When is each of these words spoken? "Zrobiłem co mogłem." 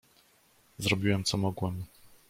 "Zrobiłem 0.79 1.23
co 1.23 1.37
mogłem." 1.37 1.83